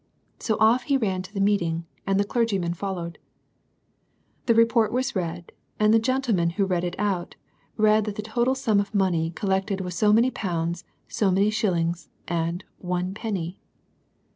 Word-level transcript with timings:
So 0.39 0.57
oflf 0.57 0.81
he 0.85 0.97
ran 0.97 1.21
to 1.21 1.31
the 1.31 1.39
meeting, 1.39 1.85
and 2.07 2.19
the 2.19 2.23
clergyman 2.25 2.73
followed. 2.73 3.19
The 4.47 4.55
Report 4.55 4.91
was 4.91 5.15
read, 5.15 5.51
and 5.79 5.93
the 5.93 5.99
gentleman 5.99 6.49
who 6.49 6.65
read 6.65 6.83
it 6.83 6.95
out, 6.97 7.35
read 7.77 8.05
that 8.05 8.15
the 8.15 8.23
total 8.23 8.55
sum 8.55 8.79
of 8.79 8.95
money 8.95 9.29
collected 9.29 9.81
was 9.81 9.93
so 9.93 10.11
many 10.11 10.31
pounds, 10.31 10.85
so 11.07 11.29
many 11.29 11.51
shillings, 11.51 12.09
and 12.27 12.63
one 12.79 13.13
penny. 13.13 13.59